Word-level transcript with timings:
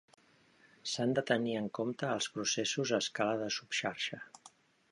S'han 0.91 1.13
de 1.19 1.23
tenir 1.31 1.53
en 1.59 1.67
compte 1.79 2.09
els 2.13 2.29
processos 2.37 2.95
a 2.99 3.01
escala 3.07 3.37
de 3.43 3.51
subxarxa. 3.59 4.21